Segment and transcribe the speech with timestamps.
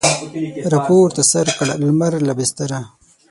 [0.73, 2.79] راپورته سر کړ لمر له بستره